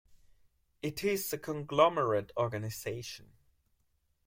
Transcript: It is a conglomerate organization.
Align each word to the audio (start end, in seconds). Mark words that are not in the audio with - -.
It 0.81 1.03
is 1.03 1.31
a 1.31 1.37
conglomerate 1.37 2.31
organization. 2.35 3.33